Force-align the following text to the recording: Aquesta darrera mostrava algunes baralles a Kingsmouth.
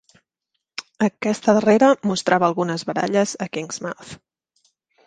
Aquesta 1.09 1.55
darrera 1.57 1.91
mostrava 2.13 2.51
algunes 2.51 2.89
baralles 2.93 3.39
a 3.47 3.51
Kingsmouth. 3.59 4.17